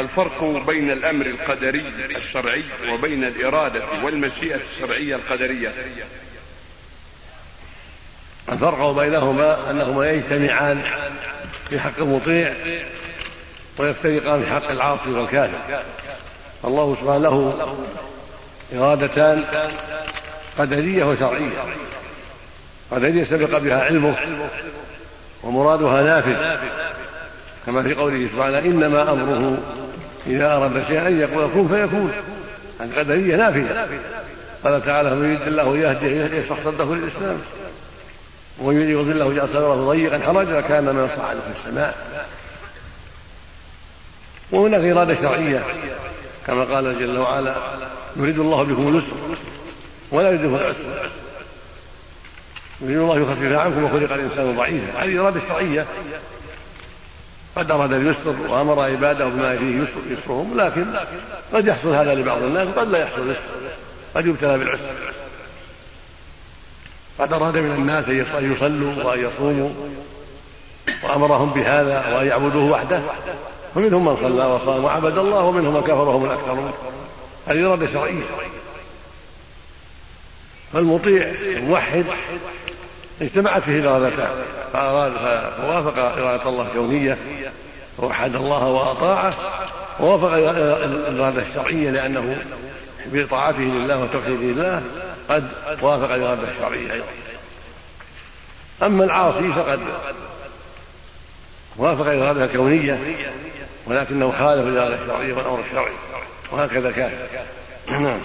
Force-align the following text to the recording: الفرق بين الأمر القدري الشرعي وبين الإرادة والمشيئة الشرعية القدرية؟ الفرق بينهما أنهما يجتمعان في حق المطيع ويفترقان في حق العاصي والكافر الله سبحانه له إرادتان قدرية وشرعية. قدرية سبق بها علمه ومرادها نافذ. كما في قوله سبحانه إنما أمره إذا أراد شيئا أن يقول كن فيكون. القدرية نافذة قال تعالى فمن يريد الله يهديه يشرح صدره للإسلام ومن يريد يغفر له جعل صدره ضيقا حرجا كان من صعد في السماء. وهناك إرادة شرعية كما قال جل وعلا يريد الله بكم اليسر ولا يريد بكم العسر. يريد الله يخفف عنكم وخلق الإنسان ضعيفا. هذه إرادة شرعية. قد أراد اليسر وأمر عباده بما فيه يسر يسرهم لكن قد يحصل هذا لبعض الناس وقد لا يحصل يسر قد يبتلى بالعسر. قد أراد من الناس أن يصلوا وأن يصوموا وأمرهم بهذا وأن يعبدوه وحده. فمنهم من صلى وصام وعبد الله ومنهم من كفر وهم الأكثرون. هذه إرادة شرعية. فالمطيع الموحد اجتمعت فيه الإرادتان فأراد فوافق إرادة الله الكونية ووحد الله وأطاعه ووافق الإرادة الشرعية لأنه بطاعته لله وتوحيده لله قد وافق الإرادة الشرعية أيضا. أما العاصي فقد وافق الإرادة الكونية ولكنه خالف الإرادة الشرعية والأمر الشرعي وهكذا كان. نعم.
الفرق 0.00 0.44
بين 0.66 0.90
الأمر 0.90 1.26
القدري 1.26 1.88
الشرعي 2.16 2.64
وبين 2.92 3.24
الإرادة 3.24 3.84
والمشيئة 4.04 4.60
الشرعية 4.74 5.16
القدرية؟ 5.16 5.72
الفرق 8.52 8.90
بينهما 8.90 9.70
أنهما 9.70 10.10
يجتمعان 10.10 10.82
في 11.68 11.80
حق 11.80 11.98
المطيع 11.98 12.54
ويفترقان 13.78 14.42
في 14.42 14.50
حق 14.50 14.70
العاصي 14.70 15.10
والكافر 15.10 15.82
الله 16.64 16.96
سبحانه 17.00 17.18
له 17.18 17.76
إرادتان 18.74 19.44
قدرية 20.58 21.04
وشرعية. 21.04 21.64
قدرية 22.90 23.24
سبق 23.24 23.58
بها 23.58 23.80
علمه 23.80 24.16
ومرادها 25.42 26.02
نافذ. 26.02 26.60
كما 27.66 27.82
في 27.82 27.94
قوله 27.94 28.28
سبحانه 28.28 28.58
إنما 28.58 29.12
أمره 29.12 29.58
إذا 30.28 30.56
أراد 30.56 30.86
شيئا 30.86 31.08
أن 31.08 31.20
يقول 31.20 31.50
كن 31.54 31.68
فيكون. 31.68 32.12
القدرية 32.80 33.36
نافذة 33.36 33.88
قال 34.64 34.84
تعالى 34.84 35.10
فمن 35.10 35.34
يريد 35.34 35.42
الله 35.42 35.76
يهديه 35.76 36.38
يشرح 36.38 36.58
صدره 36.64 36.94
للإسلام 36.94 37.38
ومن 38.58 38.76
يريد 38.76 38.90
يغفر 38.90 39.12
له 39.12 39.32
جعل 39.32 39.48
صدره 39.48 39.74
ضيقا 39.74 40.18
حرجا 40.18 40.60
كان 40.60 40.84
من 40.84 41.08
صعد 41.16 41.36
في 41.36 41.58
السماء. 41.58 41.94
وهناك 44.50 44.96
إرادة 44.96 45.14
شرعية 45.14 45.62
كما 46.46 46.64
قال 46.64 46.98
جل 46.98 47.18
وعلا 47.18 47.54
يريد 48.16 48.38
الله 48.38 48.62
بكم 48.62 48.88
اليسر 48.88 49.16
ولا 50.10 50.28
يريد 50.28 50.42
بكم 50.42 50.54
العسر. 50.54 51.10
يريد 52.80 52.98
الله 52.98 53.18
يخفف 53.18 53.52
عنكم 53.52 53.84
وخلق 53.84 54.12
الإنسان 54.12 54.56
ضعيفا. 54.56 55.04
هذه 55.04 55.20
إرادة 55.20 55.40
شرعية. 55.48 55.86
قد 57.58 57.70
أراد 57.70 57.92
اليسر 57.92 58.36
وأمر 58.48 58.80
عباده 58.80 59.28
بما 59.28 59.56
فيه 59.56 59.82
يسر 59.82 60.00
يسرهم 60.10 60.60
لكن 60.60 60.86
قد 61.54 61.66
يحصل 61.66 61.88
هذا 61.88 62.14
لبعض 62.14 62.42
الناس 62.42 62.68
وقد 62.68 62.88
لا 62.88 62.98
يحصل 62.98 63.30
يسر 63.30 63.40
قد 64.14 64.26
يبتلى 64.26 64.58
بالعسر. 64.58 64.94
قد 67.18 67.32
أراد 67.32 67.56
من 67.58 67.70
الناس 67.70 68.08
أن 68.08 68.52
يصلوا 68.52 69.04
وأن 69.04 69.20
يصوموا 69.20 69.70
وأمرهم 71.04 71.50
بهذا 71.50 72.14
وأن 72.14 72.26
يعبدوه 72.26 72.70
وحده. 72.70 73.02
فمنهم 73.74 74.04
من 74.04 74.16
صلى 74.16 74.44
وصام 74.44 74.84
وعبد 74.84 75.18
الله 75.18 75.42
ومنهم 75.42 75.74
من 75.74 75.80
كفر 75.80 76.08
وهم 76.08 76.24
الأكثرون. 76.24 76.72
هذه 77.46 77.66
إرادة 77.66 77.92
شرعية. 77.92 78.24
فالمطيع 80.72 81.22
الموحد 81.40 82.04
اجتمعت 83.20 83.62
فيه 83.62 83.78
الإرادتان 83.78 84.30
فأراد 84.72 85.12
فوافق 85.50 85.98
إرادة 85.98 86.48
الله 86.48 86.66
الكونية 86.66 87.18
ووحد 87.98 88.34
الله 88.34 88.66
وأطاعه 88.66 89.34
ووافق 90.00 90.32
الإرادة 91.08 91.42
الشرعية 91.42 91.90
لأنه 91.90 92.36
بطاعته 93.06 93.58
لله 93.58 93.98
وتوحيده 93.98 94.42
لله 94.42 94.82
قد 95.28 95.48
وافق 95.82 96.14
الإرادة 96.14 96.48
الشرعية 96.50 96.92
أيضا. 96.92 97.06
أما 98.82 99.04
العاصي 99.04 99.52
فقد 99.52 99.80
وافق 101.76 102.06
الإرادة 102.06 102.44
الكونية 102.44 103.00
ولكنه 103.86 104.30
خالف 104.30 104.66
الإرادة 104.66 105.02
الشرعية 105.02 105.34
والأمر 105.34 105.60
الشرعي 105.60 105.92
وهكذا 106.52 106.90
كان. 106.90 107.12
نعم. 107.88 108.20